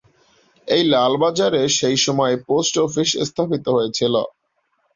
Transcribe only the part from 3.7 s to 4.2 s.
হয়েছিল।